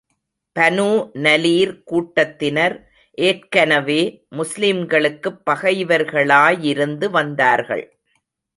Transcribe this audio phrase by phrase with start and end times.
[0.55, 1.09] Banu
[1.13, 2.75] நலீர் கூட்டத்தினர்
[3.17, 4.25] ஏற்கனவே,
[4.29, 7.99] முஸ்லிம்களுக்குப் பகைவர்களாயிருந்து வந்தார்கள்.